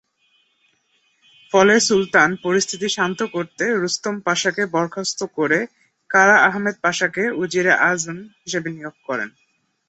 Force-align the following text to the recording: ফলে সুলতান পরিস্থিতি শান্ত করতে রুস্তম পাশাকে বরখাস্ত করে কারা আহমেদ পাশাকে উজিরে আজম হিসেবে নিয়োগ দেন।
ফলে 1.51 1.75
সুলতান 1.87 2.29
পরিস্থিতি 2.45 2.87
শান্ত 2.97 3.19
করতে 3.35 3.63
রুস্তম 3.81 4.15
পাশাকে 4.27 4.63
বরখাস্ত 4.75 5.19
করে 5.37 5.59
কারা 6.09 6.35
আহমেদ 6.47 6.75
পাশাকে 6.81 7.23
উজিরে 7.41 7.73
আজম 7.89 8.17
হিসেবে 8.43 8.69
নিয়োগ 8.69 8.95
দেন। 9.09 9.29